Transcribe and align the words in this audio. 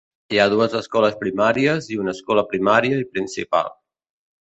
Hi 0.35 0.37
ha 0.37 0.45
dues 0.53 0.77
escoles 0.79 1.19
primàries 1.19 1.91
i 1.97 2.01
una 2.07 2.17
escola 2.19 2.47
primària 2.55 3.01
i 3.07 3.11
principal. 3.15 3.75